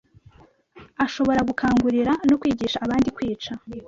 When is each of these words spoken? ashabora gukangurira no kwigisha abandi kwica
ashabora 1.05 1.41
gukangurira 1.49 2.11
no 2.29 2.35
kwigisha 2.41 2.77
abandi 2.85 3.07
kwica 3.15 3.51